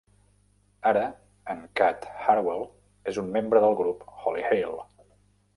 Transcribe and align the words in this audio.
Ara, 0.91 1.03
en 1.55 1.61
Cat 1.81 2.09
Hartwell 2.23 2.65
és 3.13 3.23
un 3.25 3.31
membre 3.39 3.65
del 3.67 3.79
grup 3.83 4.05
Holy 4.17 4.47
Hail. 4.53 4.79